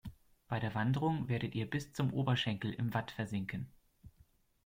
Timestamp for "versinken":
3.11-3.71